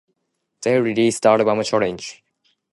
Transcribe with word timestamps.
They 0.63 0.79
released 0.81 1.21
the 1.21 1.29
album 1.29 1.61
Challenge! 1.63 2.23